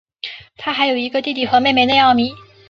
[0.57, 2.33] 他还有一个弟弟和妹妹内奥米。